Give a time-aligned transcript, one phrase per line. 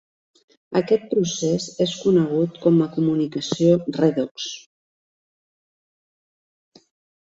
[0.79, 4.51] Aquest procés és conegut com a comunicació redox.